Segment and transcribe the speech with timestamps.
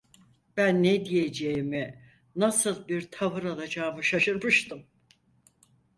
[0.57, 2.01] Ben ne diyeceğimi
[2.35, 4.83] nasıl bir tavır alacağımı şaşırmıştım.